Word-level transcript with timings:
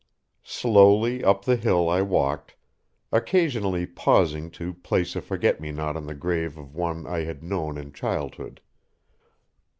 Slowly 0.41 1.23
up 1.23 1.45
the 1.45 1.55
hill 1.55 1.87
I 1.87 2.01
walked, 2.01 2.55
occasionally 3.11 3.85
pausing 3.85 4.49
to 4.57 4.73
place 4.73 5.15
a 5.15 5.21
forget 5.21 5.61
me 5.61 5.71
not 5.71 5.95
on 5.95 6.07
the 6.07 6.15
grave 6.15 6.57
of 6.57 6.73
one 6.73 7.05
I 7.05 7.19
had 7.19 7.43
known 7.43 7.77
in 7.77 7.93
childhood. 7.93 8.61